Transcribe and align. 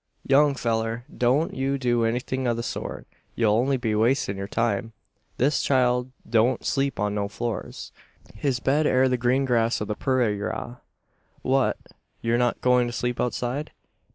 "Young 0.27 0.55
fellur, 0.55 1.03
don't 1.15 1.53
you 1.53 1.77
do 1.77 2.05
anythin' 2.05 2.47
o' 2.47 2.55
the 2.55 2.63
sort; 2.63 3.05
ye'll 3.35 3.51
only 3.53 3.77
be 3.77 3.93
wastin' 3.93 4.35
yur 4.35 4.47
time. 4.47 4.93
This 5.37 5.61
child 5.61 6.09
don't 6.27 6.65
sleep 6.65 6.99
on 6.99 7.13
no 7.13 7.27
floors. 7.27 7.91
His 8.33 8.59
bed 8.59 8.87
air 8.87 9.07
the 9.07 9.15
green 9.15 9.45
grass 9.45 9.79
o' 9.79 9.85
the 9.85 9.93
purayra." 9.93 10.81
"What! 11.43 11.77
you're 12.19 12.39
not 12.39 12.61
going 12.61 12.87
to 12.87 12.93
sleep 12.93 13.21
outside?" 13.21 13.73